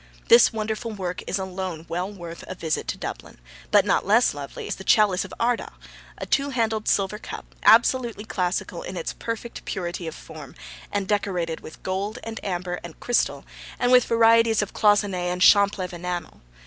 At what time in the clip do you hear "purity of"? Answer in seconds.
9.63-10.15